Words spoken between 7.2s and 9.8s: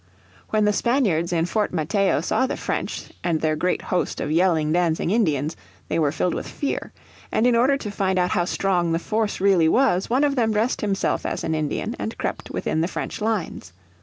And in order to find out how strong the force really